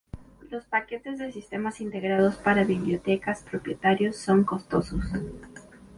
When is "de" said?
1.19-1.31